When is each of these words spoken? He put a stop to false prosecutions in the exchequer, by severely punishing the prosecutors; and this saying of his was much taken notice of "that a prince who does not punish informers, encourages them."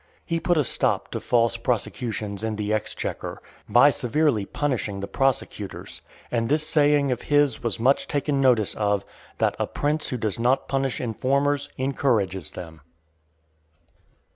He 0.25 0.39
put 0.39 0.57
a 0.57 0.63
stop 0.63 1.11
to 1.11 1.19
false 1.19 1.57
prosecutions 1.57 2.43
in 2.43 2.55
the 2.55 2.73
exchequer, 2.73 3.39
by 3.69 3.91
severely 3.91 4.47
punishing 4.47 4.99
the 4.99 5.05
prosecutors; 5.07 6.01
and 6.31 6.49
this 6.49 6.65
saying 6.67 7.11
of 7.11 7.21
his 7.21 7.61
was 7.61 7.79
much 7.79 8.07
taken 8.07 8.41
notice 8.41 8.73
of 8.73 9.05
"that 9.37 9.55
a 9.59 9.67
prince 9.67 10.09
who 10.09 10.17
does 10.17 10.39
not 10.39 10.67
punish 10.67 10.99
informers, 10.99 11.69
encourages 11.77 12.49
them." 12.53 12.81